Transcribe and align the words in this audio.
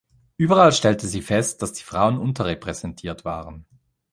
Überall 0.35 0.71
stellte 0.73 1.05
sie 1.07 1.21
fest, 1.21 1.61
dass 1.61 1.73
die 1.73 1.83
Frauen 1.83 2.17
unterrepräsentiert 2.17 3.23
waren. 3.23 3.67